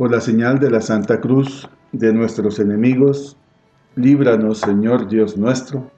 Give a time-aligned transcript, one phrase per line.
[0.00, 3.36] Por la señal de la Santa Cruz de nuestros enemigos,
[3.96, 5.90] líbranos, Señor Dios nuestro,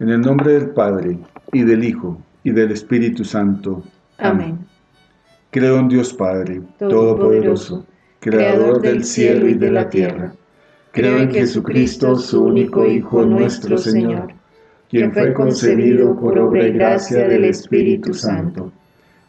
[0.00, 1.20] en el nombre del Padre,
[1.52, 3.84] y del Hijo, y del Espíritu Santo.
[4.18, 4.58] Amén.
[5.52, 7.86] Creo en Dios Padre, Todopoderoso,
[8.18, 10.34] Creador del cielo y de la tierra.
[10.90, 14.34] Creo en Jesucristo, su único Hijo, nuestro Señor,
[14.90, 18.72] quien fue concebido por obra y gracia del Espíritu Santo.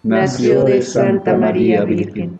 [0.01, 2.39] Nació de Santa María Virgen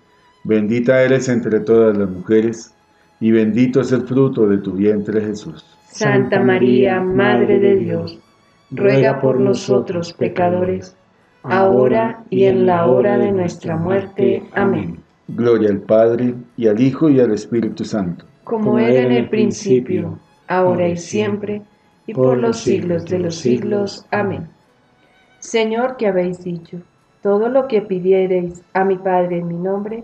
[0.43, 2.73] Bendita eres entre todas las mujeres,
[3.19, 5.65] y bendito es el fruto de tu vientre Jesús.
[5.87, 8.17] Santa María, Madre de Dios,
[8.71, 10.95] ruega por nosotros pecadores,
[11.43, 14.41] ahora y en la hora de nuestra muerte.
[14.53, 14.97] Amén.
[15.27, 18.25] Gloria al Padre, y al Hijo, y al Espíritu Santo.
[18.43, 20.17] Como era en el principio,
[20.47, 21.61] ahora y siempre,
[22.07, 24.05] y por los siglos de los siglos.
[24.11, 24.47] Amén.
[25.39, 26.81] Señor, que habéis dicho,
[27.21, 30.03] todo lo que pidiereis a mi Padre en mi nombre,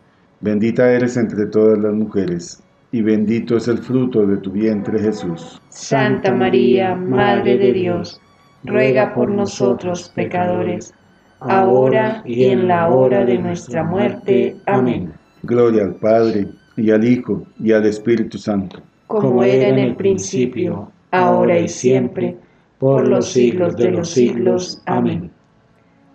[0.41, 5.61] Bendita eres entre todas las mujeres, y bendito es el fruto de tu vientre Jesús.
[5.69, 8.19] Santa María, Madre de Dios,
[8.63, 10.93] ruega por nosotros pecadores
[11.41, 14.55] ahora y en la hora de nuestra muerte.
[14.65, 15.13] Amén.
[15.43, 18.79] Gloria al Padre, y al Hijo, y al Espíritu Santo.
[19.07, 22.37] Como era en el principio, ahora y siempre,
[22.79, 24.81] por los siglos de los siglos.
[24.85, 25.31] Amén.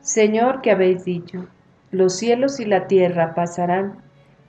[0.00, 1.46] Señor, que habéis dicho,
[1.90, 4.05] los cielos y la tierra pasarán,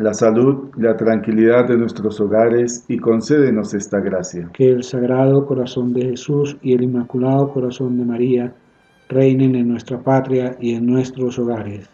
[0.00, 4.48] la salud y la tranquilidad de nuestros hogares y concédenos esta gracia.
[4.54, 8.54] Que el Sagrado Corazón de Jesús y el Inmaculado Corazón de María
[9.10, 11.86] reinen en nuestra patria y en nuestros hogares.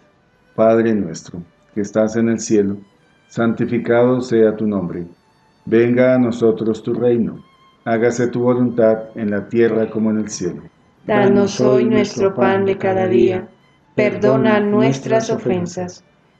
[0.54, 1.42] Padre nuestro,
[1.74, 2.76] que estás en el cielo,
[3.26, 5.04] santificado sea tu nombre.
[5.64, 7.42] Venga a nosotros tu reino.
[7.84, 10.62] Hágase tu voluntad en la tierra como en el cielo.
[11.08, 13.48] Danos hoy nuestro pan de cada día.
[13.96, 16.04] Perdona nuestras ofensas,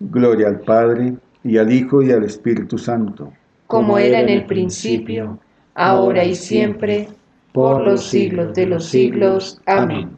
[0.00, 1.14] Gloria al Padre,
[1.44, 3.32] y al Hijo, y al Espíritu Santo.
[3.66, 5.38] Como era en el principio,
[5.74, 7.08] ahora y siempre,
[7.52, 9.60] por los siglos de los siglos.
[9.66, 10.10] Amén.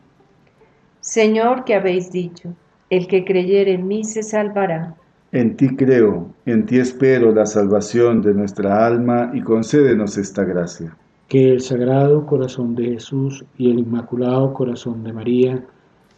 [1.00, 2.54] Señor, que habéis dicho,
[2.90, 4.94] el que creyere en mí se salvará.
[5.32, 10.96] En ti creo, en ti espero la salvación de nuestra alma y concédenos esta gracia.
[11.28, 15.64] Que el Sagrado Corazón de Jesús y el Inmaculado Corazón de María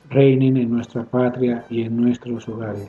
[0.08, 2.88] reinen en nuestra patria y en nuestros hogares.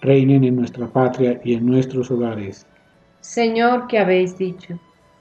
[0.00, 2.66] reinen en nuestra patria y en nuestros hogares.
[3.20, 4.78] Señor, que habéis dicho,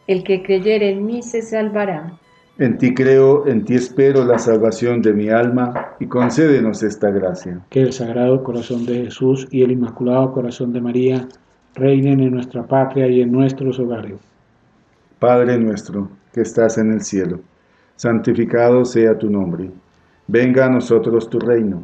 [0.08, 2.14] el que creyere en mí se salvará.
[2.60, 7.60] En ti creo, en ti espero la salvación de mi alma y concédenos esta gracia.
[7.70, 11.28] Que el Sagrado Corazón de Jesús y el Inmaculado Corazón de María
[11.76, 14.20] reinen en nuestra patria y en nuestros hogares.
[15.20, 17.40] Padre nuestro, que estás en el cielo,
[17.96, 19.70] santificado sea tu nombre.
[20.28, 21.84] Venga a nosotros tu reino.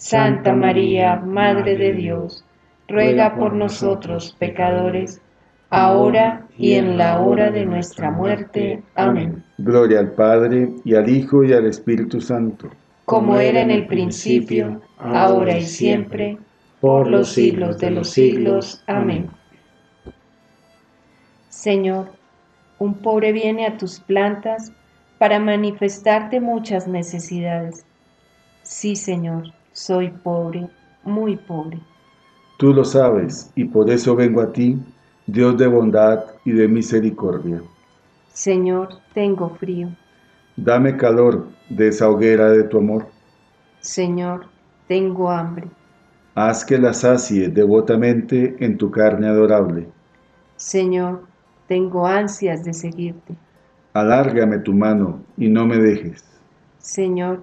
[0.00, 2.44] Santa María, Madre de Dios,
[2.86, 5.20] ruega por nosotros pecadores,
[5.70, 8.80] ahora y en la hora de nuestra muerte.
[8.94, 9.44] Amén.
[9.58, 12.70] Gloria al Padre, y al Hijo, y al Espíritu Santo.
[13.06, 16.38] Como era en el principio, ahora y siempre,
[16.80, 18.84] por los siglos de los siglos.
[18.86, 19.28] Amén.
[21.48, 22.12] Señor,
[22.78, 24.72] un pobre viene a tus plantas
[25.18, 27.84] para manifestarte muchas necesidades.
[28.62, 30.68] Sí, Señor, soy pobre,
[31.04, 31.78] muy pobre.
[32.58, 34.76] Tú lo sabes, y por eso vengo a ti,
[35.26, 37.62] Dios de bondad y de misericordia.
[38.32, 39.88] Señor, tengo frío.
[40.56, 43.06] Dame calor de esa hoguera de tu amor.
[43.78, 44.46] Señor,
[44.88, 45.68] tengo hambre.
[46.34, 49.86] Haz que la sacie devotamente en tu carne adorable.
[50.56, 51.22] Señor,
[51.68, 53.36] tengo ansias de seguirte.
[53.92, 56.24] Alárgame tu mano y no me dejes.
[56.78, 57.42] Señor,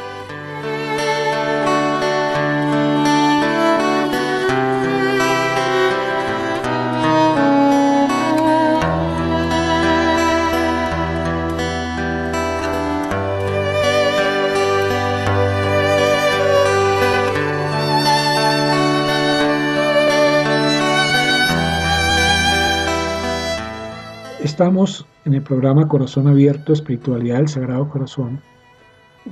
[24.61, 28.39] Estamos en el programa Corazón Abierto, Espiritualidad del Sagrado Corazón.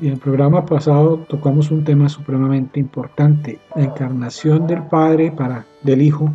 [0.02, 5.68] Y en el programa pasado tocamos un tema supremamente importante, la encarnación del Padre para,
[5.84, 6.34] del Hijo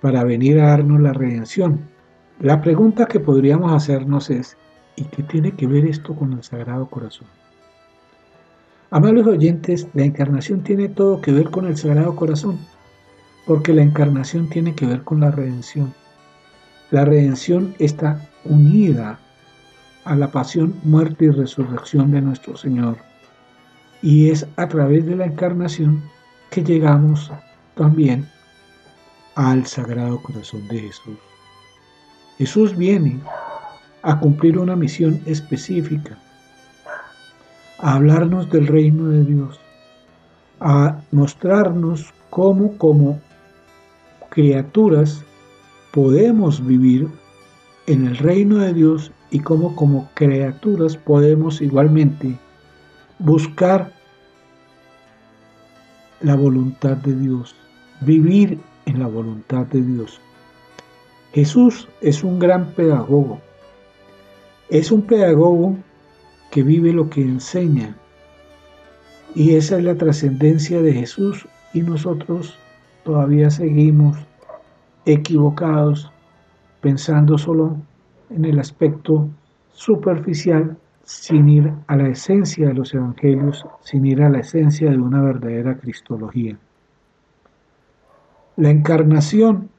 [0.00, 1.80] para venir a darnos la redención.
[2.38, 4.56] La pregunta que podríamos hacernos es,
[4.94, 7.26] ¿y qué tiene que ver esto con el Sagrado Corazón?
[8.92, 12.60] Amables oyentes, la encarnación tiene todo que ver con el Sagrado Corazón,
[13.44, 15.92] porque la encarnación tiene que ver con la redención.
[16.90, 19.18] La redención está unida
[20.04, 22.96] a la pasión, muerte y resurrección de nuestro Señor.
[24.02, 26.02] Y es a través de la encarnación
[26.50, 27.30] que llegamos
[27.76, 28.28] también
[29.36, 31.18] al Sagrado Corazón de Jesús.
[32.38, 33.20] Jesús viene
[34.02, 36.18] a cumplir una misión específica,
[37.78, 39.60] a hablarnos del reino de Dios,
[40.58, 43.20] a mostrarnos cómo como
[44.30, 45.24] criaturas
[45.92, 47.08] podemos vivir
[47.86, 52.36] en el reino de Dios y cómo como criaturas podemos igualmente
[53.18, 53.92] buscar
[56.20, 57.54] la voluntad de Dios,
[58.00, 60.20] vivir en la voluntad de Dios.
[61.32, 63.40] Jesús es un gran pedagogo.
[64.68, 65.76] Es un pedagogo
[66.50, 67.96] que vive lo que enseña.
[69.34, 72.56] Y esa es la trascendencia de Jesús y nosotros
[73.04, 74.16] todavía seguimos
[75.06, 76.10] equivocados
[76.80, 77.76] pensando solo
[78.30, 79.28] en el aspecto
[79.72, 84.98] superficial sin ir a la esencia de los evangelios, sin ir a la esencia de
[84.98, 86.56] una verdadera cristología.
[88.56, 89.70] La encarnación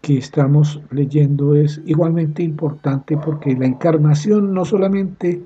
[0.00, 5.42] que estamos leyendo es igualmente importante porque la encarnación no solamente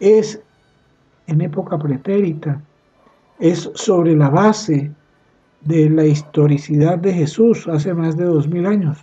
[0.00, 0.40] es
[1.26, 2.60] en época pretérita,
[3.38, 4.92] es sobre la base
[5.66, 8.98] de la historicidad de Jesús hace más de dos mil años.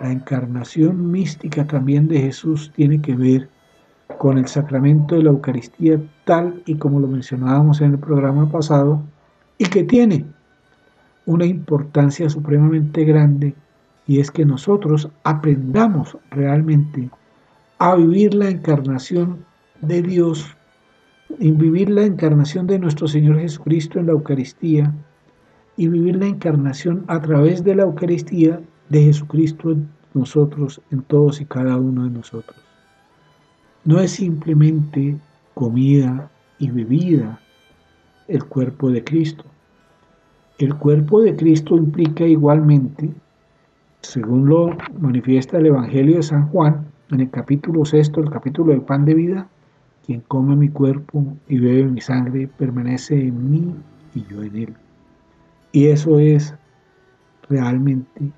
[0.00, 3.48] La encarnación mística también de Jesús tiene que ver
[4.18, 9.02] con el sacramento de la Eucaristía tal y como lo mencionábamos en el programa pasado
[9.58, 10.24] y que tiene
[11.26, 13.54] una importancia supremamente grande
[14.06, 17.10] y es que nosotros aprendamos realmente
[17.78, 19.44] a vivir la encarnación
[19.82, 20.56] de Dios,
[21.38, 24.94] en vivir la encarnación de nuestro Señor Jesucristo en la Eucaristía
[25.76, 31.40] y vivir la encarnación a través de la Eucaristía de Jesucristo en nosotros, en todos
[31.40, 32.66] y cada uno de nosotros
[33.86, 35.16] no es simplemente
[35.54, 37.40] comida y bebida
[38.26, 39.44] el cuerpo de Cristo.
[40.58, 43.10] El cuerpo de Cristo implica igualmente,
[44.00, 48.82] según lo manifiesta el Evangelio de San Juan, en el capítulo sexto, el capítulo del
[48.82, 49.48] pan de vida,
[50.04, 53.74] quien come mi cuerpo y bebe mi sangre permanece en mí
[54.16, 54.74] y yo en él.
[55.76, 56.54] Y eso es
[57.50, 58.32] realmente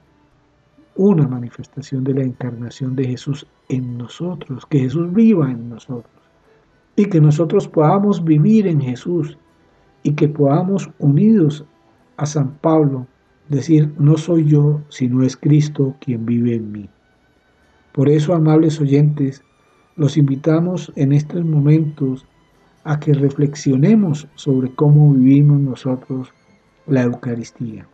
[0.96, 6.20] una manifestación de la encarnación de Jesús en nosotros, que Jesús viva en nosotros
[6.96, 9.38] y que nosotros podamos vivir en Jesús
[10.02, 11.64] y que podamos unidos
[12.16, 13.06] a San Pablo
[13.48, 16.88] decir, no soy yo, sino es Cristo quien vive en mí.
[17.92, 19.44] Por eso, amables oyentes,
[19.94, 22.26] los invitamos en estos momentos
[22.82, 26.32] a que reflexionemos sobre cómo vivimos nosotros
[26.88, 27.86] la Eucaristía.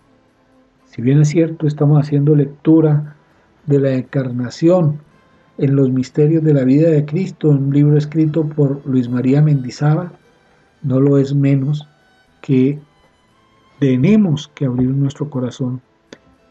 [0.87, 3.17] Si bien es cierto, estamos haciendo lectura
[3.67, 5.01] de la encarnación
[5.59, 10.11] en los misterios de la vida de Cristo, un libro escrito por Luis María Mendizábal,
[10.83, 11.89] no lo es menos
[12.43, 12.79] que
[13.79, 15.81] tenemos que abrir nuestro corazón,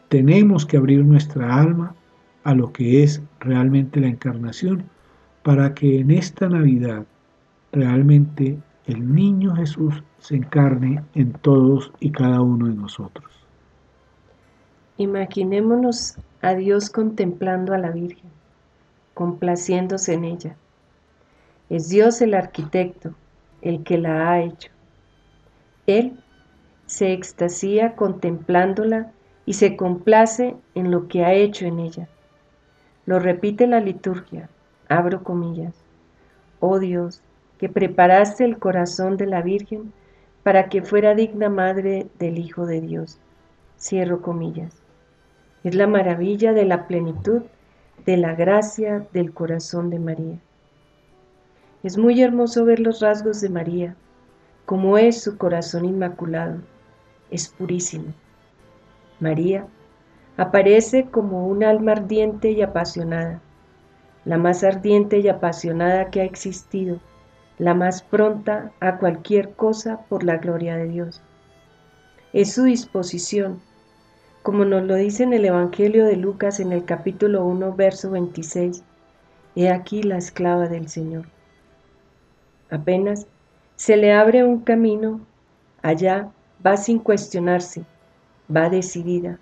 [0.08, 1.94] tenemos que abrir nuestra alma
[2.44, 4.84] a lo que es realmente la encarnación,
[5.42, 7.04] para que en esta Navidad
[7.72, 13.30] realmente el niño Jesús se encarne en todos y cada uno de nosotros.
[14.96, 18.34] Imaginémonos a Dios contemplando a la Virgen
[19.14, 20.56] complaciéndose en ella.
[21.70, 23.14] Es Dios el arquitecto,
[23.62, 24.70] el que la ha hecho.
[25.86, 26.20] Él
[26.86, 29.12] se extasía contemplándola
[29.46, 32.08] y se complace en lo que ha hecho en ella.
[33.06, 34.50] Lo repite la liturgia,
[34.88, 35.74] abro comillas.
[36.60, 37.22] Oh Dios,
[37.64, 39.90] que preparaste el corazón de la Virgen
[40.42, 43.18] para que fuera digna madre del Hijo de Dios.
[43.80, 44.74] Cierro comillas.
[45.62, 47.40] Es la maravilla de la plenitud
[48.04, 50.38] de la gracia del corazón de María.
[51.82, 53.96] Es muy hermoso ver los rasgos de María,
[54.66, 56.58] como es su corazón inmaculado,
[57.30, 58.12] es purísimo.
[59.20, 59.66] María
[60.36, 63.40] aparece como un alma ardiente y apasionada,
[64.26, 67.00] la más ardiente y apasionada que ha existido,
[67.58, 71.22] la más pronta a cualquier cosa por la gloria de Dios.
[72.32, 73.60] Es su disposición
[74.44, 78.84] como nos lo dice en el Evangelio de Lucas en el capítulo 1, verso 26.
[79.56, 81.24] He aquí la esclava del Señor.
[82.68, 83.26] Apenas
[83.76, 85.22] se le abre un camino,
[85.80, 86.28] allá
[86.64, 87.86] va sin cuestionarse,
[88.54, 89.38] va decidida.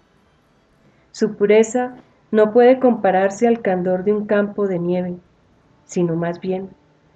[1.10, 1.96] Su pureza
[2.30, 5.16] no puede compararse al candor de un campo de nieve,
[5.84, 6.70] sino más bien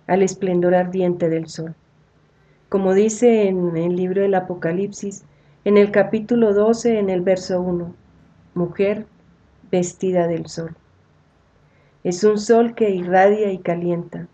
[0.06, 1.74] al esplendor ardiente del sol.
[2.68, 5.24] Como dice en el libro del Apocalipsis,
[5.64, 7.94] en el capítulo 12, en el verso 1,
[8.54, 9.06] mujer
[9.70, 10.76] vestida del sol.
[12.04, 14.28] Es un sol que irradia y calienta.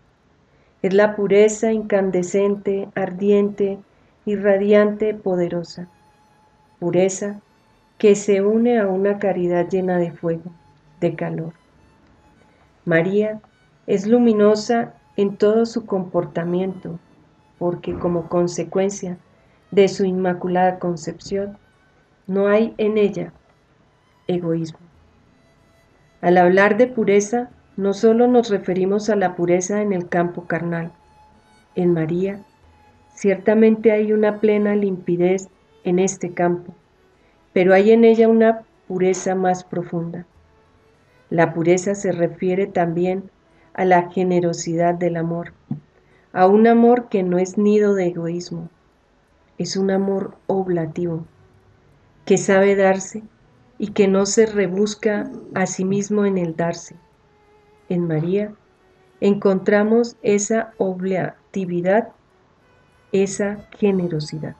[0.81, 3.79] Es la pureza incandescente, ardiente,
[4.25, 5.87] irradiante, poderosa.
[6.79, 7.39] Pureza
[7.97, 10.51] que se une a una caridad llena de fuego,
[10.99, 11.53] de calor.
[12.85, 13.39] María
[13.87, 16.99] es luminosa en todo su comportamiento,
[17.59, 19.17] porque como consecuencia
[19.71, 21.57] de su inmaculada concepción,
[22.27, 23.33] no hay en ella
[24.27, 24.79] egoísmo.
[26.21, 30.91] Al hablar de pureza, no solo nos referimos a la pureza en el campo carnal.
[31.75, 32.43] En María,
[33.13, 35.49] ciertamente hay una plena limpidez
[35.83, 36.73] en este campo,
[37.51, 40.25] pero hay en ella una pureza más profunda.
[41.29, 43.29] La pureza se refiere también
[43.73, 45.53] a la generosidad del amor,
[46.31, 48.69] a un amor que no es nido de egoísmo,
[49.57, 51.25] es un amor oblativo,
[52.25, 53.23] que sabe darse
[53.77, 56.95] y que no se rebusca a sí mismo en el darse.
[57.89, 58.53] En María
[59.19, 62.09] encontramos esa oblatividad,
[63.11, 64.55] esa generosidad.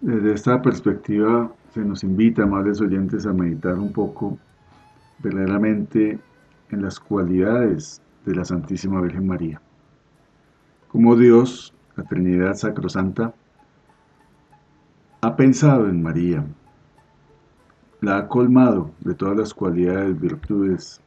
[0.00, 4.38] Desde esta perspectiva se nos invita, amables oyentes, a meditar un poco
[5.18, 6.18] verdaderamente
[6.74, 9.60] en las cualidades de la Santísima Virgen María.
[10.88, 13.32] Como Dios, la Trinidad Sacrosanta,
[15.20, 16.44] ha pensado en María,
[18.00, 21.00] la ha colmado de todas las cualidades, virtudes,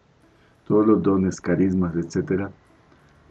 [0.67, 2.49] todos los dones, carismas, etc.,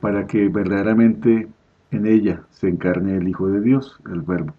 [0.01, 1.49] para que verdaderamente
[1.91, 4.55] en ella se encarne el Hijo de Dios, el Verbo.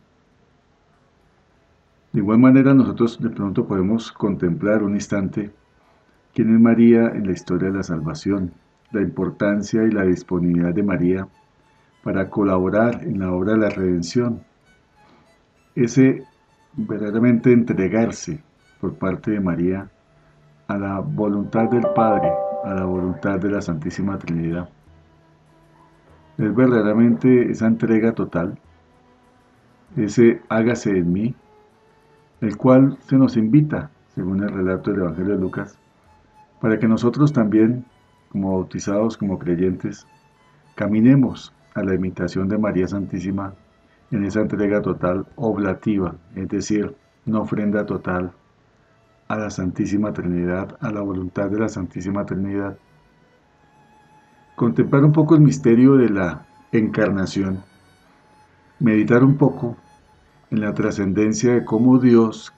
[2.12, 5.52] De igual manera nosotros de pronto podemos contemplar un instante
[6.38, 8.52] quién es María en la historia de la salvación,
[8.92, 11.28] la importancia y la disponibilidad de María
[12.04, 14.44] para colaborar en la obra de la redención.
[15.74, 16.24] Ese
[16.74, 18.40] verdaderamente entregarse
[18.80, 19.90] por parte de María
[20.68, 22.32] a la voluntad del Padre,
[22.64, 24.70] a la voluntad de la Santísima Trinidad.
[26.38, 28.60] Es verdaderamente esa entrega total,
[29.96, 31.36] ese hágase en mí,
[32.42, 35.80] el cual se nos invita, según el relato del Evangelio de Lucas,
[36.62, 37.86] para que nosotros también,
[38.32, 40.08] como bautizados, como creyentes,
[40.76, 43.54] caminemos a la imitación de María Santísima
[44.12, 48.32] en esa entrega total oblativa, es decir, una ofrenda total
[49.28, 52.78] a la Santísima Trinidad, a la voluntad de la Santísima Trinidad.
[54.56, 57.64] Contemplar un poco el misterio de la encarnación,
[58.80, 59.78] meditar un poco
[60.50, 62.54] en la trascendencia de cómo Dios,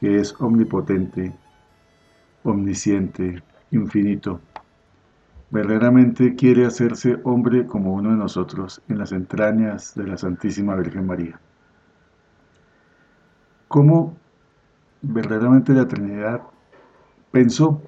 [0.00, 1.34] que es omnipotente,
[2.42, 4.40] omnisciente, infinito,
[5.50, 11.06] verdaderamente quiere hacerse hombre como uno de nosotros en las entrañas de la Santísima Virgen
[11.06, 11.40] María.
[13.68, 14.16] ¿Cómo
[15.02, 16.42] verdaderamente la Trinidad
[17.30, 17.82] pensó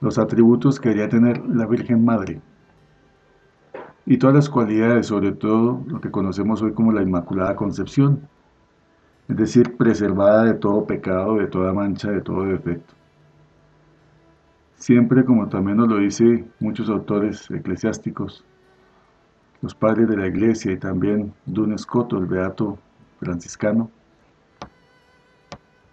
[0.00, 2.40] los atributos que quería tener la Virgen Madre
[4.04, 8.28] y todas las cualidades, sobre todo lo que conocemos hoy como la Inmaculada Concepción,
[9.28, 12.94] es decir, preservada de todo pecado, de toda mancha, de todo defecto.
[14.82, 18.44] Siempre, como también nos lo dicen muchos autores eclesiásticos,
[19.60, 22.80] los padres de la iglesia y también Dunes Escoto, el beato
[23.20, 23.92] franciscano,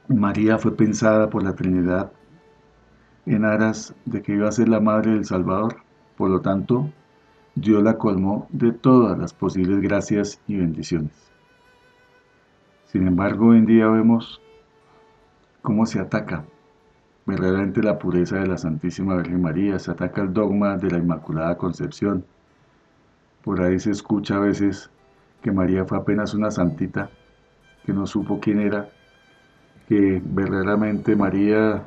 [0.08, 2.12] María fue pensada por la Trinidad
[3.28, 5.84] en aras de que iba a ser la madre del Salvador,
[6.18, 6.90] por lo tanto,
[7.54, 11.14] Dios la colmó de todas las posibles gracias y bendiciones.
[12.88, 14.42] Sin embargo, hoy en día vemos
[15.62, 16.44] cómo se ataca
[17.30, 21.58] verdaderamente la pureza de la Santísima Virgen María, se ataca el dogma de la Inmaculada
[21.58, 22.26] Concepción.
[23.44, 24.90] Por ahí se escucha a veces
[25.42, 27.10] que María fue apenas una santita,
[27.86, 28.90] que no supo quién era,
[29.88, 31.84] que verdaderamente María,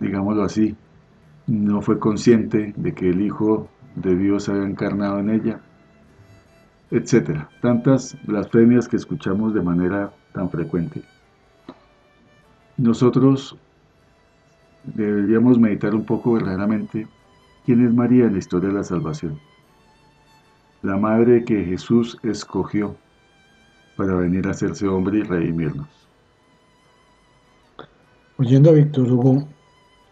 [0.00, 0.76] digámoslo así,
[1.46, 5.60] no fue consciente de que el Hijo de Dios había encarnado en ella,
[6.90, 7.48] etcétera.
[7.60, 11.02] Tantas blasfemias que escuchamos de manera tan frecuente.
[12.76, 13.56] Nosotros
[14.84, 17.06] deberíamos meditar un poco verdaderamente
[17.64, 19.38] quién es María en la historia de la salvación.
[20.82, 22.96] La madre que Jesús escogió
[23.96, 25.88] para venir a hacerse hombre y redimirnos.
[28.38, 29.48] Oyendo a Víctor Hugo,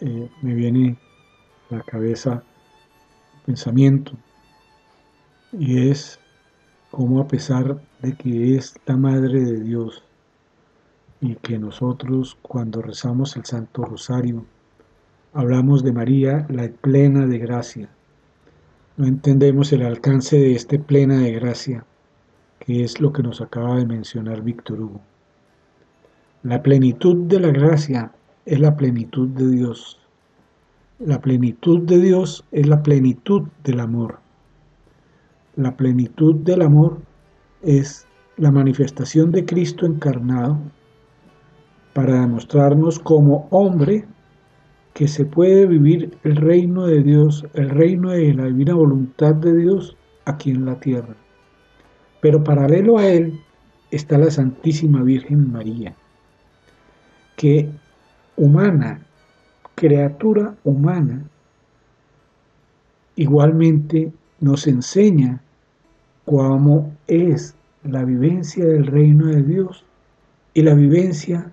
[0.01, 0.97] eh, me viene
[1.71, 2.43] a la cabeza
[3.45, 4.13] pensamiento
[5.53, 6.21] y es
[6.91, 10.05] cómo a pesar de que es la madre de Dios
[11.21, 14.45] y que nosotros cuando rezamos el Santo Rosario
[15.33, 17.89] hablamos de María, la plena de gracia.
[18.97, 21.85] No entendemos el alcance de este plena de gracia,
[22.59, 25.01] que es lo que nos acaba de mencionar Víctor Hugo.
[26.43, 28.13] La plenitud de la gracia
[28.45, 30.01] es la plenitud de Dios.
[30.99, 34.19] La plenitud de Dios es la plenitud del amor.
[35.57, 36.99] La plenitud del amor
[37.63, 40.59] es la manifestación de Cristo encarnado
[41.93, 44.07] para demostrarnos como hombre
[45.01, 49.57] que se puede vivir el reino de Dios, el reino de la divina voluntad de
[49.57, 51.17] Dios aquí en la tierra.
[52.21, 53.41] Pero paralelo a él
[53.91, 55.97] está la Santísima Virgen María,
[57.37, 57.71] que
[58.37, 59.01] humana,
[59.75, 61.25] criatura humana,
[63.17, 65.41] igualmente nos enseña
[66.27, 69.83] cómo es la vivencia del reino de Dios
[70.53, 71.51] y la vivencia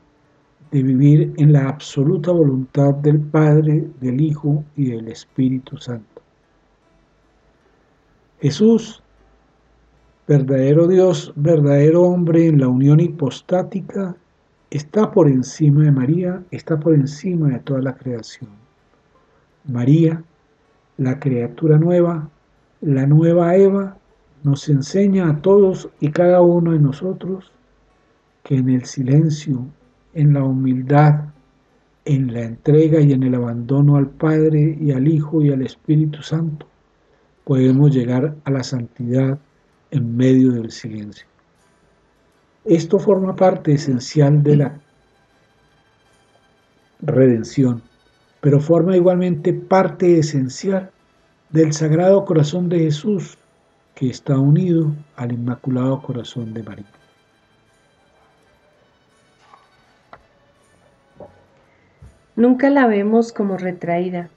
[0.72, 6.22] de vivir en la absoluta voluntad del Padre, del Hijo y del Espíritu Santo.
[8.42, 9.02] Jesús,
[10.28, 14.16] verdadero Dios, verdadero hombre en la unión hipostática,
[14.70, 18.50] está por encima de María, está por encima de toda la creación.
[19.66, 20.24] María,
[20.98, 22.30] la criatura nueva,
[22.82, 23.98] la nueva Eva,
[24.44, 27.52] nos enseña a todos y cada uno de nosotros
[28.44, 29.66] que en el silencio,
[30.18, 31.26] en la humildad,
[32.04, 36.24] en la entrega y en el abandono al Padre y al Hijo y al Espíritu
[36.24, 36.66] Santo,
[37.44, 39.38] podemos llegar a la santidad
[39.92, 41.28] en medio del silencio.
[42.66, 44.80] Esto forma parte esencial de la
[47.00, 47.84] redención,
[48.42, 50.90] pero forma igualmente parte esencial
[51.52, 53.38] del Sagrado Corazón de Jesús,
[53.94, 56.88] que está unido al Inmaculado Corazón de María.
[62.38, 64.30] Nunca la vemos como retraída,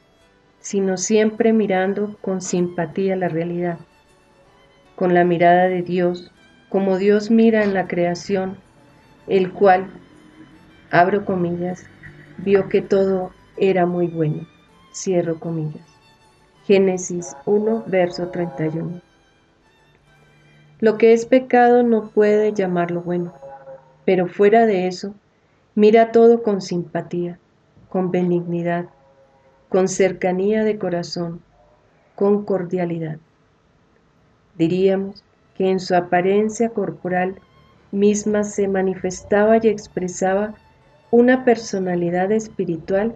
[0.58, 3.78] sino siempre mirando con simpatía la realidad,
[4.96, 6.32] con la mirada de Dios,
[6.70, 8.56] como Dios mira en la creación,
[9.26, 9.90] el cual,
[10.90, 11.84] abro comillas,
[12.38, 14.48] vio que todo era muy bueno,
[14.94, 15.86] cierro comillas.
[16.64, 19.02] Génesis 1, verso 31.
[20.78, 23.34] Lo que es pecado no puede llamarlo bueno,
[24.06, 25.12] pero fuera de eso,
[25.74, 27.38] mira todo con simpatía
[27.90, 28.86] con benignidad,
[29.68, 31.42] con cercanía de corazón,
[32.14, 33.18] con cordialidad.
[34.56, 35.22] Diríamos
[35.54, 37.36] que en su apariencia corporal
[37.92, 40.54] misma se manifestaba y expresaba
[41.10, 43.14] una personalidad espiritual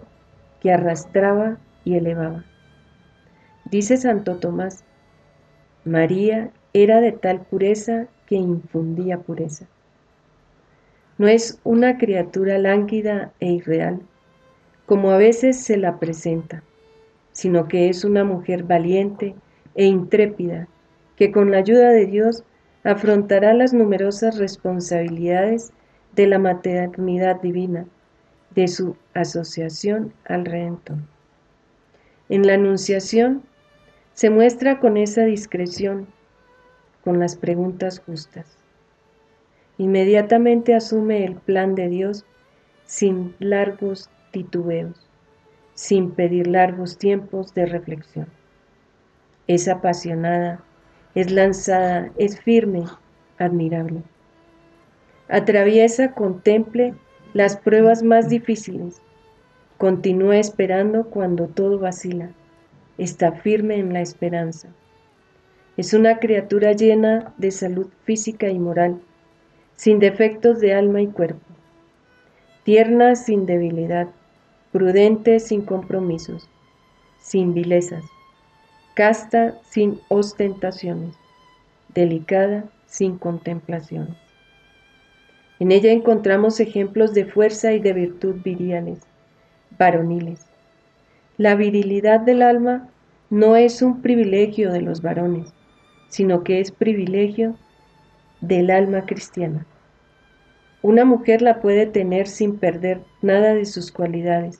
[0.61, 2.43] que arrastraba y elevaba.
[3.65, 4.83] Dice Santo Tomás,
[5.85, 9.65] María era de tal pureza que infundía pureza.
[11.17, 14.01] No es una criatura lánguida e irreal,
[14.85, 16.63] como a veces se la presenta,
[17.31, 19.35] sino que es una mujer valiente
[19.75, 20.67] e intrépida
[21.15, 22.43] que con la ayuda de Dios
[22.83, 25.71] afrontará las numerosas responsabilidades
[26.13, 27.85] de la maternidad divina,
[28.51, 30.97] de su asociación al Redentor.
[32.29, 33.43] En la Anunciación
[34.13, 36.07] se muestra con esa discreción,
[37.03, 38.57] con las preguntas justas.
[39.77, 42.25] Inmediatamente asume el plan de Dios
[42.85, 45.07] sin largos titubeos,
[45.75, 48.27] sin pedir largos tiempos de reflexión.
[49.47, 50.61] Es apasionada,
[51.13, 52.83] es lanzada, es firme,
[53.37, 54.01] admirable.
[55.29, 56.95] Atraviesa, contemple
[57.33, 59.01] las pruebas más difíciles,
[59.77, 62.31] continúa esperando cuando todo vacila,
[62.97, 64.67] está firme en la esperanza.
[65.77, 68.99] Es una criatura llena de salud física y moral,
[69.75, 71.39] sin defectos de alma y cuerpo,
[72.65, 74.09] tierna sin debilidad,
[74.75, 76.49] prudente sin compromisos,
[77.17, 78.03] sin vilezas,
[78.93, 81.15] casta sin ostentaciones,
[81.93, 84.17] delicada sin contemplación.
[85.61, 88.99] En ella encontramos ejemplos de fuerza y de virtud viriales,
[89.79, 90.45] varoniles.
[91.37, 92.89] La virilidad del alma
[93.29, 95.53] no es un privilegio de los varones,
[96.09, 97.55] sino que es privilegio
[98.41, 99.65] del alma cristiana.
[100.81, 104.59] Una mujer la puede tener sin perder nada de sus cualidades,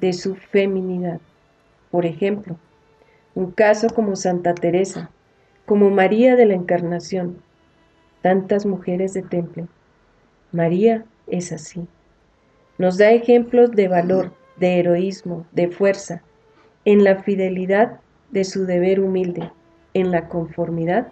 [0.00, 1.20] de su feminidad.
[1.90, 2.56] Por ejemplo,
[3.34, 5.10] un caso como Santa Teresa,
[5.66, 7.38] como María de la Encarnación,
[8.22, 9.66] tantas mujeres de temple.
[10.52, 11.86] María es así.
[12.78, 16.22] Nos da ejemplos de valor, de heroísmo, de fuerza,
[16.84, 19.50] en la fidelidad de su deber humilde,
[19.94, 21.08] en la conformidad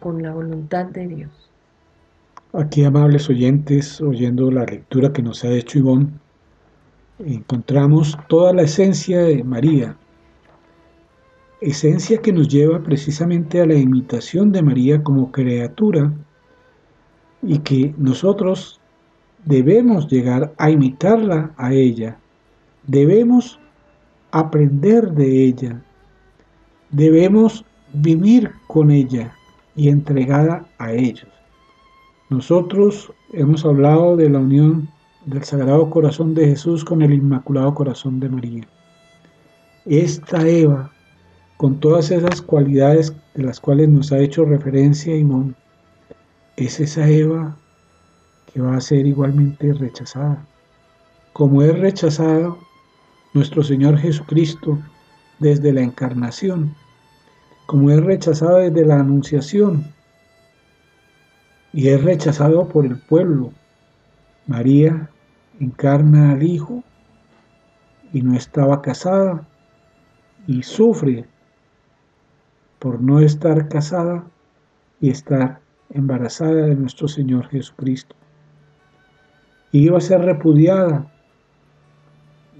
[0.00, 1.50] con la voluntad de Dios.
[2.52, 6.08] Aquí, amables oyentes, oyendo la lectura que nos ha hecho Ivonne,
[7.18, 9.96] encontramos toda la esencia de María,
[11.60, 16.12] esencia que nos lleva precisamente a la imitación de María como criatura
[17.42, 18.80] y que nosotros
[19.44, 22.18] debemos llegar a imitarla a ella,
[22.86, 23.58] debemos
[24.30, 25.82] aprender de ella,
[26.90, 29.32] debemos vivir con ella
[29.76, 31.28] y entregada a ellos.
[32.30, 34.88] Nosotros hemos hablado de la unión
[35.26, 38.68] del Sagrado Corazón de Jesús con el Inmaculado Corazón de María.
[39.86, 40.90] Esta Eva,
[41.56, 45.56] con todas esas cualidades de las cuales nos ha hecho referencia Imón,
[46.56, 47.56] es esa Eva
[48.52, 50.44] que va a ser igualmente rechazada.
[51.32, 52.58] Como es rechazado
[53.32, 54.78] nuestro Señor Jesucristo
[55.40, 56.74] desde la encarnación,
[57.66, 59.92] como es rechazado desde la anunciación
[61.72, 63.52] y es rechazado por el pueblo.
[64.46, 65.08] María
[65.58, 66.82] encarna al Hijo
[68.12, 69.46] y no estaba casada
[70.46, 71.24] y sufre
[72.78, 74.24] por no estar casada
[75.00, 78.14] y estar embarazada de nuestro Señor Jesucristo.
[79.72, 81.10] Y iba a ser repudiada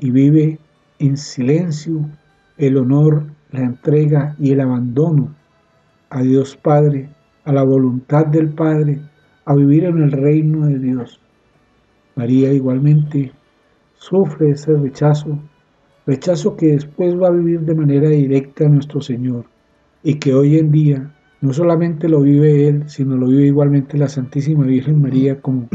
[0.00, 0.58] y vive
[0.98, 2.08] en silencio
[2.56, 5.34] el honor, la entrega y el abandono
[6.10, 7.10] a Dios Padre,
[7.44, 9.00] a la voluntad del Padre,
[9.44, 11.20] a vivir en el reino de Dios.
[12.16, 13.32] María igualmente
[13.94, 15.38] sufre ese rechazo,
[16.06, 19.46] rechazo que después va a vivir de manera directa nuestro Señor
[20.02, 24.08] y que hoy en día no solamente lo vive Él, sino lo vive igualmente la
[24.08, 25.68] Santísima Virgen María, como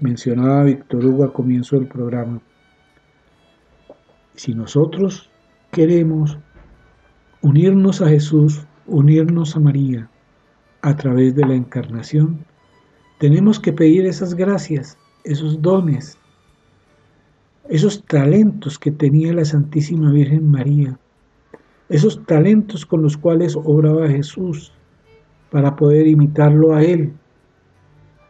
[0.00, 2.40] mencionaba Víctor Hugo al comienzo del programa.
[4.34, 5.30] Si nosotros
[5.70, 6.38] queremos
[7.42, 10.10] unirnos a Jesús, unirnos a María
[10.82, 12.44] a través de la encarnación,
[13.18, 16.18] tenemos que pedir esas gracias, esos dones,
[17.68, 20.98] esos talentos que tenía la Santísima Virgen María,
[21.88, 24.72] esos talentos con los cuales obraba Jesús
[25.50, 27.12] para poder imitarlo a Él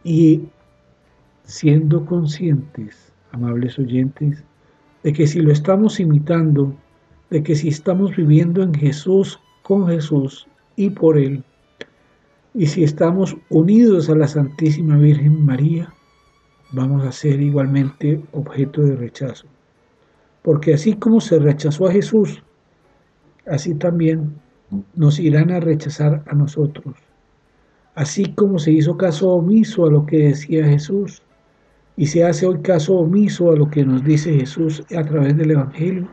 [0.03, 0.43] y
[1.43, 4.43] siendo conscientes, amables oyentes,
[5.03, 6.73] de que si lo estamos imitando,
[7.29, 11.43] de que si estamos viviendo en Jesús, con Jesús y por Él,
[12.53, 15.93] y si estamos unidos a la Santísima Virgen María,
[16.75, 19.47] vamos a ser igualmente objeto de rechazo.
[20.41, 22.43] Porque así como se rechazó a Jesús,
[23.47, 24.35] así también
[24.93, 26.95] nos irán a rechazar a nosotros.
[27.95, 31.21] Así como se hizo caso omiso a lo que decía Jesús,
[31.97, 35.51] y se hace hoy caso omiso a lo que nos dice Jesús a través del
[35.51, 36.09] Evangelio,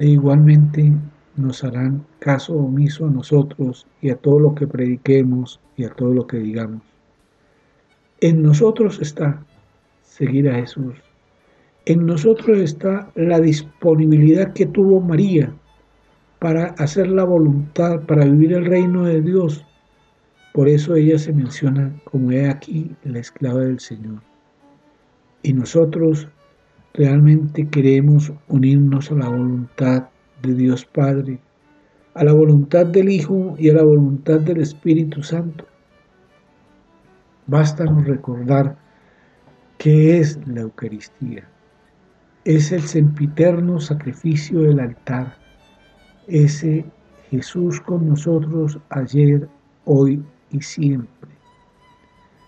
[0.00, 0.92] e igualmente
[1.36, 6.12] nos harán caso omiso a nosotros y a todo lo que prediquemos y a todo
[6.12, 6.82] lo que digamos.
[8.20, 9.40] En nosotros está
[10.14, 10.94] seguir a Jesús.
[11.86, 15.52] En nosotros está la disponibilidad que tuvo María
[16.38, 19.66] para hacer la voluntad, para vivir el reino de Dios.
[20.52, 24.20] Por eso ella se menciona como he aquí la esclava del Señor.
[25.42, 26.28] Y nosotros
[26.92, 30.04] realmente queremos unirnos a la voluntad
[30.42, 31.40] de Dios Padre,
[32.14, 35.66] a la voluntad del Hijo y a la voluntad del Espíritu Santo.
[37.48, 38.83] Bástanos recordar
[39.84, 41.46] qué es la Eucaristía.
[42.46, 45.36] Es el sempiterno sacrificio del altar,
[46.26, 46.86] ese
[47.30, 49.46] Jesús con nosotros ayer,
[49.84, 51.30] hoy y siempre.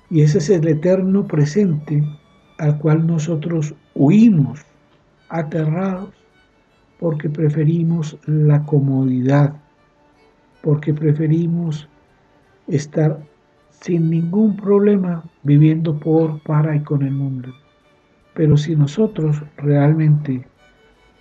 [0.08, 2.02] Y ese es el eterno presente
[2.56, 4.64] al cual nosotros huimos
[5.28, 6.14] aterrados
[6.98, 9.54] porque preferimos la comodidad,
[10.62, 11.86] porque preferimos
[12.66, 13.20] estar
[13.80, 17.52] sin ningún problema viviendo por, para y con el mundo.
[18.34, 20.46] Pero si nosotros realmente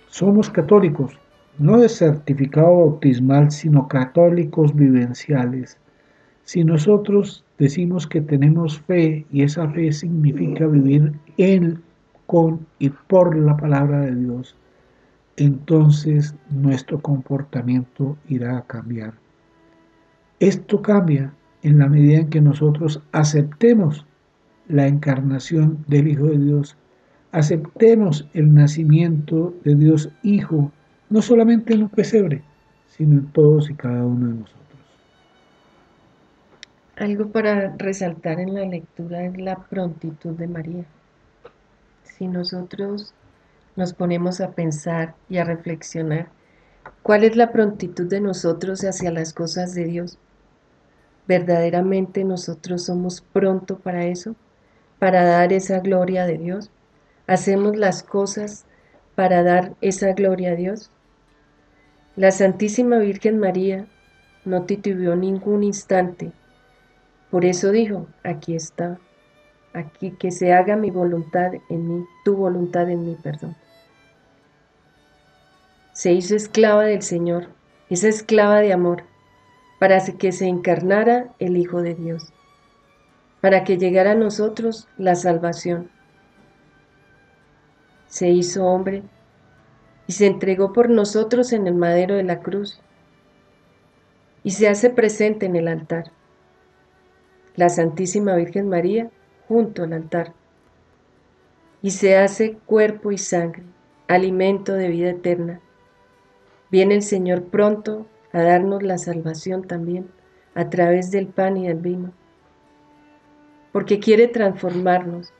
[0.08, 1.18] somos católicos,
[1.58, 5.78] no de certificado bautismal, sino católicos vivenciales,
[6.44, 11.82] si nosotros decimos que tenemos fe y esa fe significa vivir en,
[12.26, 14.56] con y por la palabra de Dios,
[15.36, 19.14] entonces nuestro comportamiento irá a cambiar.
[20.38, 21.32] Esto cambia
[21.66, 24.06] en la medida en que nosotros aceptemos
[24.68, 26.76] la encarnación del Hijo de Dios,
[27.32, 30.70] aceptemos el nacimiento de Dios Hijo,
[31.10, 32.44] no solamente en un pesebre,
[32.86, 34.62] sino en todos y cada uno de nosotros.
[36.96, 40.84] Algo para resaltar en la lectura es la prontitud de María.
[42.04, 43.12] Si nosotros
[43.74, 46.28] nos ponemos a pensar y a reflexionar,
[47.02, 50.16] ¿cuál es la prontitud de nosotros hacia las cosas de Dios?
[51.26, 54.36] ¿Verdaderamente nosotros somos pronto para eso?
[54.98, 56.70] ¿Para dar esa gloria de Dios?
[57.26, 58.64] ¿Hacemos las cosas
[59.14, 60.90] para dar esa gloria a Dios?
[62.14, 63.86] La Santísima Virgen María
[64.44, 66.32] no titubeó ningún instante
[67.30, 68.98] por eso dijo, aquí está,
[69.72, 73.56] aquí que se haga mi voluntad en mí, tu voluntad en mí, perdón.
[75.92, 77.48] Se hizo esclava del Señor,
[77.90, 79.02] esa esclava de amor,
[79.78, 82.32] para que se encarnara el Hijo de Dios,
[83.40, 85.90] para que llegara a nosotros la salvación.
[88.06, 89.02] Se hizo hombre
[90.06, 92.80] y se entregó por nosotros en el madero de la cruz
[94.42, 96.12] y se hace presente en el altar
[97.56, 99.10] la Santísima Virgen María
[99.48, 100.32] junto al altar
[101.82, 103.62] y se hace cuerpo y sangre,
[104.08, 105.60] alimento de vida eterna.
[106.70, 108.06] Viene el Señor pronto
[108.36, 110.10] a darnos la salvación también
[110.54, 112.12] a través del pan y del vino,
[113.72, 115.32] porque quiere transformarnos,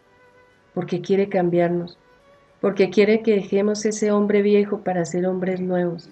[0.72, 1.98] porque quiere cambiarnos,
[2.62, 6.08] porque quiere que dejemos ese hombre viejo para ser hombres nuevos,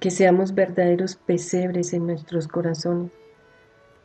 [0.00, 3.12] que seamos verdaderos pesebres en nuestros corazones,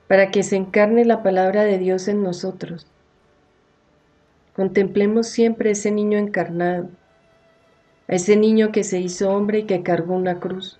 [0.08, 2.86] para que se encarne la palabra de Dios en nosotros.
[4.56, 6.88] Contemplemos siempre ese niño encarnado,
[8.08, 10.80] a ese niño que se hizo hombre y que cargó una cruz,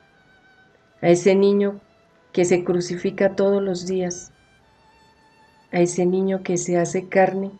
[1.02, 1.80] a ese niño
[2.32, 4.32] que se crucifica todos los días,
[5.72, 7.52] a ese niño que se hace carne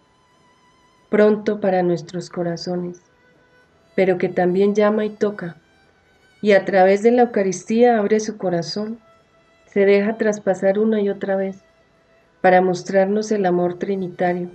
[1.10, 3.02] pronto para nuestros corazones,
[3.96, 5.56] pero que también llama y toca,
[6.42, 9.00] y a través de la Eucaristía abre su corazón,
[9.66, 11.64] se deja traspasar una y otra vez
[12.42, 14.50] para mostrarnos el amor trinitario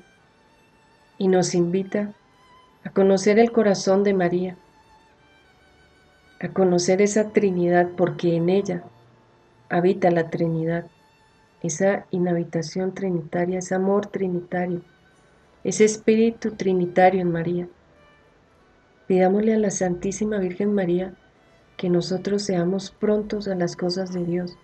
[1.18, 2.12] y nos invita
[2.84, 4.56] a conocer el corazón de María,
[6.40, 8.82] a conocer esa Trinidad porque en ella
[9.68, 10.86] habita la Trinidad,
[11.62, 14.82] esa inhabitación trinitaria, ese amor trinitario
[15.62, 17.68] ese espíritu trinitario en María.
[19.06, 21.14] Pidámosle a la Santísima Virgen María
[21.76, 24.56] que nosotros seamos prontos a las cosas de Dios,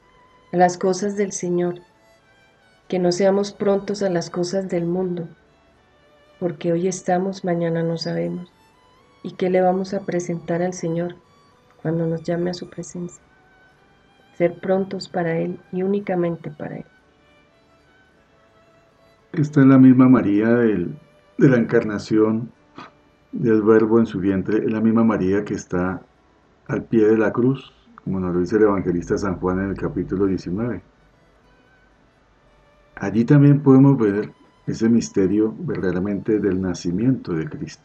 [0.53, 1.81] a las cosas del Señor,
[2.89, 5.29] que no seamos prontos a las cosas del mundo,
[6.39, 8.51] porque hoy estamos, mañana no sabemos.
[9.23, 11.17] ¿Y qué le vamos a presentar al Señor
[11.87, 13.23] cuando nos llame a su presencia?
[14.37, 16.85] Ser prontos para Él y únicamente para Él.
[19.33, 20.89] Esta es la misma María de
[21.39, 22.51] la encarnación
[23.31, 26.03] del verbo en su vientre, es la misma María que está
[26.67, 27.73] al pie de la cruz,
[28.03, 30.83] como nos lo dice el evangelista San Juan en el capítulo 19.
[32.97, 34.33] Allí también podemos ver
[34.67, 37.85] ese misterio verdaderamente del nacimiento de Cristo,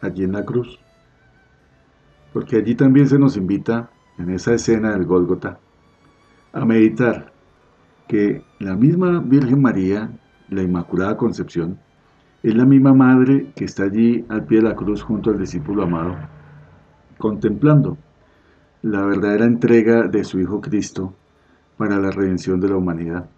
[0.00, 0.80] allí en la cruz.
[2.32, 5.58] Porque allí también se nos invita, en esa escena del Gólgota,
[6.52, 7.32] a meditar
[8.06, 10.10] que la misma Virgen María,
[10.48, 11.78] la Inmaculada Concepción,
[12.42, 15.82] es la misma madre que está allí al pie de la cruz junto al discípulo
[15.82, 16.16] amado,
[17.18, 17.96] contemplando
[18.82, 21.14] la verdadera entrega de su Hijo Cristo
[21.76, 23.28] para la redención de la humanidad.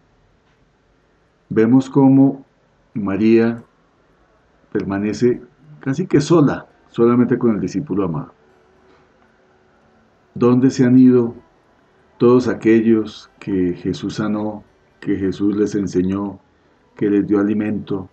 [1.48, 2.44] Vemos cómo
[2.94, 3.62] María
[4.72, 5.42] permanece
[5.80, 8.32] casi que sola, solamente con el discípulo amado.
[10.34, 11.34] ¿Dónde se han ido
[12.18, 14.64] todos aquellos que Jesús sanó,
[15.00, 16.38] que Jesús les enseñó,
[16.96, 18.08] que les dio alimento,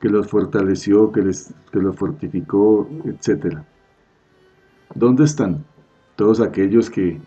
[0.00, 3.58] que los fortaleció, que, les, los fortificó, etc.
[4.94, 5.64] ¿Dónde están
[6.16, 7.20] todos aquellos que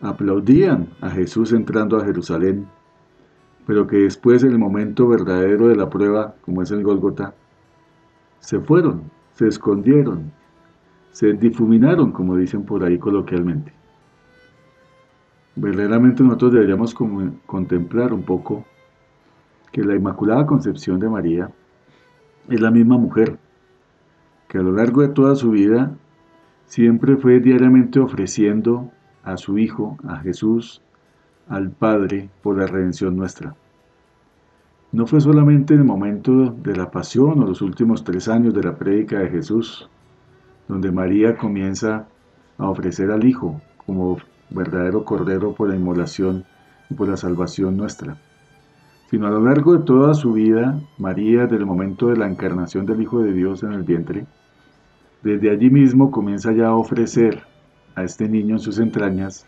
[0.00, 2.66] aplaudían a Jesús entrando a Jerusalén,
[3.66, 7.34] pero que después en el momento verdadero de la prueba, como es el Gólgota,
[8.40, 10.32] se fueron, se escondieron,
[11.12, 13.72] se difuminaron, como dicen por ahí coloquialmente?
[15.56, 16.94] verdaderamente nosotros deberíamos
[17.46, 18.64] contemplar un poco
[19.72, 21.50] que la Inmaculada Concepción de María
[22.48, 23.38] es la misma mujer
[24.48, 25.92] que a lo largo de toda su vida
[26.66, 28.90] siempre fue diariamente ofreciendo
[29.22, 30.82] a su Hijo, a Jesús,
[31.48, 33.54] al Padre, por la redención nuestra.
[34.92, 38.62] No fue solamente en el momento de la pasión o los últimos tres años de
[38.62, 39.88] la prédica de Jesús,
[40.70, 42.06] donde María comienza
[42.56, 44.18] a ofrecer al Hijo como
[44.50, 46.44] verdadero Cordero por la inmolación
[46.88, 48.18] y por la salvación nuestra,
[49.10, 52.86] sino a lo largo de toda su vida, María, desde el momento de la encarnación
[52.86, 54.26] del Hijo de Dios en el vientre,
[55.24, 57.42] desde allí mismo comienza ya a ofrecer
[57.96, 59.46] a este niño en sus entrañas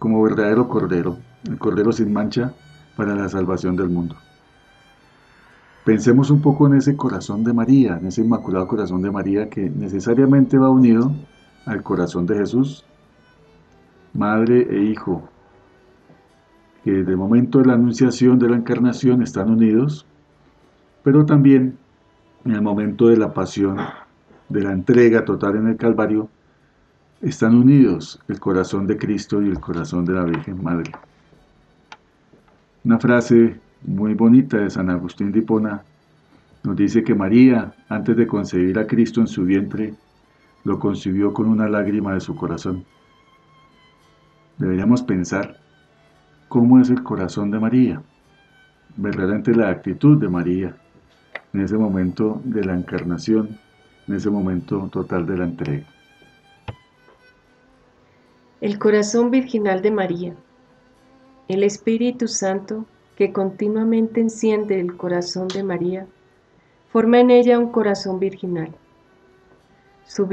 [0.00, 1.18] como verdadero Cordero,
[1.48, 2.52] el Cordero sin mancha
[2.96, 4.16] para la salvación del mundo.
[5.84, 9.68] Pensemos un poco en ese corazón de María, en ese inmaculado corazón de María que
[9.68, 11.12] necesariamente va unido
[11.66, 12.84] al corazón de Jesús
[14.14, 15.28] madre e hijo,
[16.84, 20.06] que desde el momento de la anunciación de la encarnación están unidos,
[21.02, 21.78] pero también
[22.44, 23.78] en el momento de la pasión,
[24.48, 26.28] de la entrega total en el Calvario,
[27.20, 30.92] están unidos el corazón de Cristo y el corazón de la Virgen Madre.
[32.84, 35.82] Una frase muy bonita de San Agustín de Hipona
[36.62, 39.94] nos dice que María, antes de concebir a Cristo en su vientre,
[40.64, 42.84] lo concibió con una lágrima de su corazón
[44.62, 45.56] deberíamos pensar
[46.48, 48.02] cómo es el corazón de María,
[48.96, 50.76] verdaderamente la actitud de María
[51.52, 53.58] en ese momento de la encarnación,
[54.06, 55.86] en ese momento total de la entrega.
[58.60, 60.36] El corazón virginal de María.
[61.48, 62.86] El Espíritu Santo
[63.16, 66.06] que continuamente enciende el corazón de María,
[66.90, 68.70] forma en ella un corazón virginal.
[70.04, 70.28] Su,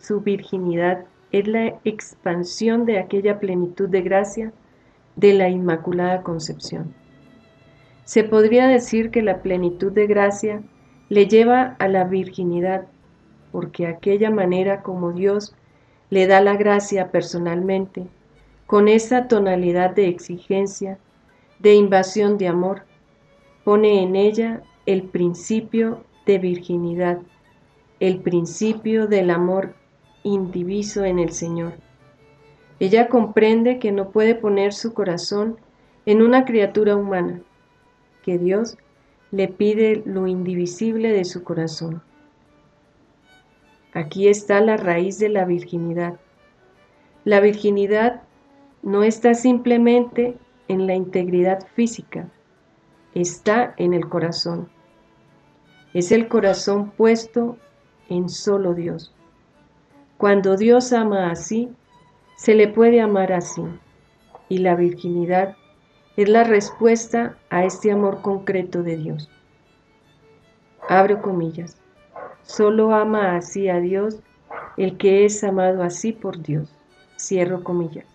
[0.00, 4.52] su virginidad es la expansión de aquella plenitud de gracia
[5.16, 6.94] de la Inmaculada Concepción.
[8.04, 10.62] Se podría decir que la plenitud de gracia
[11.08, 12.86] le lleva a la virginidad,
[13.50, 15.54] porque aquella manera como Dios
[16.10, 18.06] le da la gracia personalmente,
[18.66, 20.98] con esa tonalidad de exigencia,
[21.64, 22.82] de invasión de amor,
[23.64, 27.20] pone en ella el principio de virginidad,
[28.00, 29.74] el principio del amor
[30.24, 31.72] indiviso en el Señor.
[32.80, 35.56] Ella comprende que no puede poner su corazón
[36.04, 37.40] en una criatura humana,
[38.22, 38.76] que Dios
[39.30, 42.02] le pide lo indivisible de su corazón.
[43.94, 46.20] Aquí está la raíz de la virginidad.
[47.24, 48.20] La virginidad
[48.82, 50.36] no está simplemente
[50.68, 52.28] en la integridad física,
[53.14, 54.68] está en el corazón.
[55.92, 57.56] Es el corazón puesto
[58.08, 59.14] en solo Dios.
[60.16, 61.70] Cuando Dios ama así,
[62.36, 63.62] se le puede amar así.
[64.48, 65.56] Y la virginidad
[66.16, 69.30] es la respuesta a este amor concreto de Dios.
[70.88, 71.76] Abro comillas.
[72.42, 74.20] Solo ama así a Dios
[74.76, 76.74] el que es amado así por Dios.
[77.18, 78.13] Cierro comillas.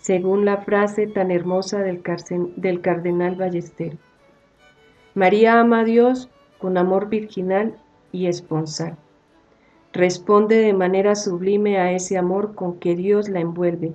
[0.00, 2.02] Según la frase tan hermosa del,
[2.56, 3.96] del cardenal Ballester.
[5.14, 6.28] María ama a Dios
[6.58, 7.76] con amor virginal
[8.12, 8.96] y esponsal.
[9.92, 13.94] Responde de manera sublime a ese amor con que Dios la envuelve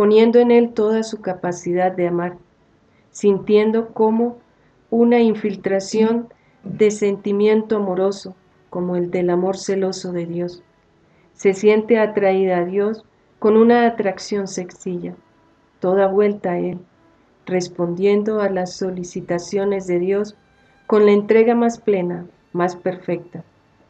[0.00, 2.38] poniendo en él toda su capacidad de amar,
[3.10, 4.38] sintiendo como
[4.88, 6.32] una infiltración
[6.64, 8.34] de sentimiento amoroso,
[8.70, 10.62] como el del amor celoso de Dios.
[11.34, 13.04] Se siente atraída a Dios
[13.40, 15.14] con una atracción sencilla,
[15.80, 16.78] toda vuelta a Él,
[17.46, 20.36] respondiendo a las solicitaciones de Dios
[20.86, 23.42] con la entrega más plena, más perfecta,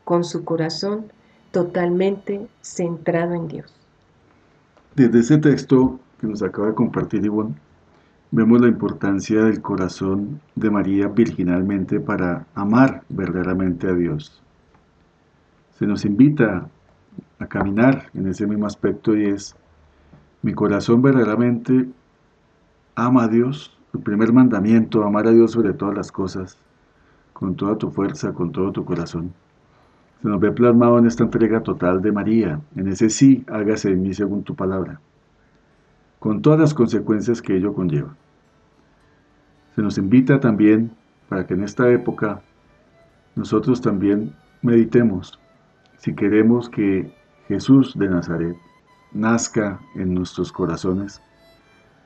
[0.04, 1.06] con su corazón
[1.50, 3.74] totalmente centrado en Dios.
[4.94, 7.56] Desde ese texto que nos acaba de compartir Ivonne,
[8.30, 14.40] vemos la importancia del corazón de María virginalmente para amar verdaderamente a Dios.
[15.76, 16.68] Se nos invita
[17.40, 19.56] a caminar en ese mismo aspecto y es,
[20.42, 21.88] mi corazón verdaderamente
[22.94, 26.58] ama a Dios, el primer mandamiento, amar a Dios sobre todas las cosas,
[27.32, 29.32] con toda tu fuerza, con todo tu corazón.
[30.22, 34.02] Se nos ve plasmado en esta entrega total de María, en ese sí, hágase en
[34.02, 35.00] mí según tu palabra,
[36.18, 38.14] con todas las consecuencias que ello conlleva.
[39.74, 40.92] Se nos invita también
[41.30, 42.42] para que en esta época
[43.34, 45.40] nosotros también meditemos
[45.96, 47.12] si queremos que
[47.50, 48.56] Jesús de Nazaret
[49.10, 51.20] nazca en nuestros corazones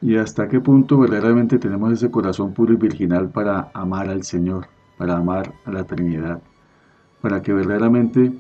[0.01, 4.69] y hasta qué punto verdaderamente tenemos ese corazón puro y virginal para amar al Señor,
[4.97, 6.41] para amar a la Trinidad
[7.21, 8.33] para que verdaderamente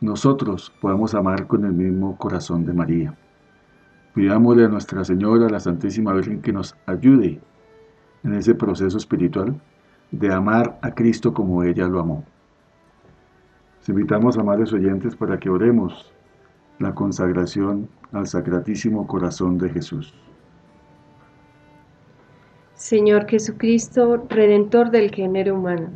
[0.00, 3.14] nosotros podamos amar con el mismo corazón de María.
[4.14, 7.40] Pidámosle a Nuestra Señora, la Santísima Virgen, que nos ayude
[8.22, 9.60] en ese proceso espiritual
[10.12, 12.24] de amar a Cristo como ella lo amó.
[13.80, 16.13] Les invitamos, a amables oyentes, para que oremos
[16.78, 20.14] la consagración al Sacratísimo Corazón de Jesús.
[22.74, 25.90] Señor Jesucristo, Redentor del género humano,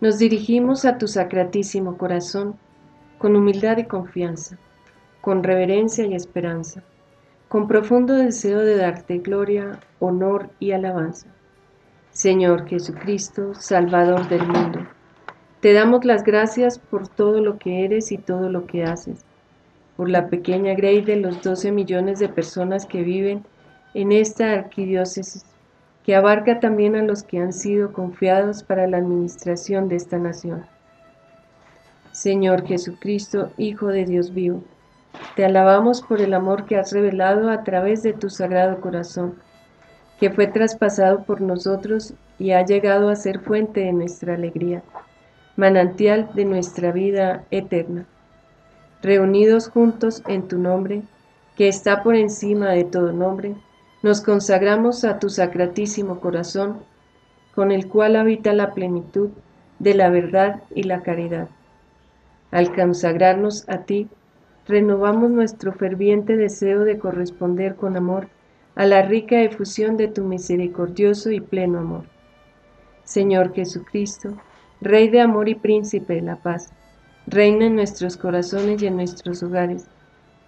[0.00, 2.56] nos dirigimos a tu sacratísimo corazón
[3.18, 4.58] con humildad y confianza,
[5.22, 6.82] con reverencia y esperanza,
[7.48, 11.28] con profundo deseo de darte gloria, honor y alabanza.
[12.10, 14.80] Señor Jesucristo, Salvador del mundo,
[15.60, 19.24] te damos las gracias por todo lo que eres y todo lo que haces,
[19.96, 23.44] por la pequeña grey de los 12 millones de personas que viven
[23.94, 25.44] en esta arquidiócesis
[26.04, 30.66] que abarca también a los que han sido confiados para la administración de esta nación.
[32.12, 34.62] Señor Jesucristo, Hijo de Dios vivo,
[35.34, 39.36] te alabamos por el amor que has revelado a través de tu sagrado corazón,
[40.20, 44.82] que fue traspasado por nosotros y ha llegado a ser fuente de nuestra alegría,
[45.56, 48.06] manantial de nuestra vida eterna.
[49.04, 51.02] Reunidos juntos en tu nombre,
[51.56, 53.54] que está por encima de todo nombre,
[54.02, 56.78] nos consagramos a tu sacratísimo corazón,
[57.54, 59.28] con el cual habita la plenitud
[59.78, 61.50] de la verdad y la caridad.
[62.50, 64.08] Al consagrarnos a ti,
[64.66, 68.28] renovamos nuestro ferviente deseo de corresponder con amor
[68.74, 72.04] a la rica efusión de tu misericordioso y pleno amor.
[73.04, 74.38] Señor Jesucristo,
[74.80, 76.72] Rey de amor y príncipe de la paz,
[77.26, 79.86] reina en nuestros corazones y en nuestros hogares,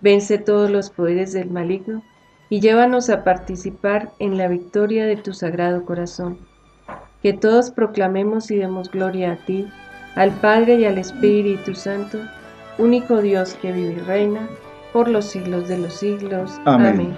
[0.01, 2.03] vence todos los poderes del maligno
[2.49, 6.39] y llévanos a participar en la victoria de tu sagrado corazón.
[7.23, 9.67] Que todos proclamemos y demos gloria a ti,
[10.15, 12.19] al Padre y al Espíritu Santo,
[12.79, 14.49] único Dios que vive y reina
[14.93, 16.61] por los siglos de los siglos.
[16.65, 17.17] Amén.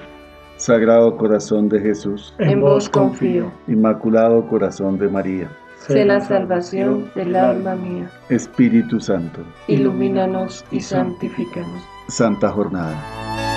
[0.56, 3.52] Sagrado corazón de Jesús, en vos confío.
[3.68, 5.48] Inmaculado corazón de María,
[5.86, 8.10] sé la salvación del alma mía.
[8.28, 11.82] Espíritu Santo, ilumínanos y santifícanos.
[12.08, 13.47] Santa Jornada.